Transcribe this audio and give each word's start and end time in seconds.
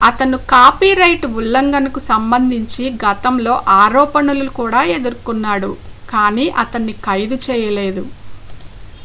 అతను 0.01 0.37
కాపీరైట్ 0.51 1.25
ఉల్లంఘనకు 1.39 1.99
సంబంధించి 2.07 2.83
గతంలో 3.03 3.53
ఆరోపణలు 3.77 4.47
కూడా 4.59 4.81
ఎదుర్కొన్నాడు 4.95 5.71
కానీ 6.09 6.45
అతన్ని 6.63 6.95
ఖైదు 7.05 7.37
చేయలేదు 7.45 8.03